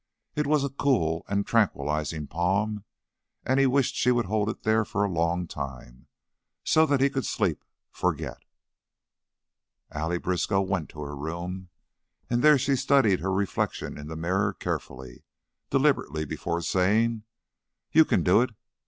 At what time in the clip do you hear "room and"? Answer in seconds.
11.15-12.41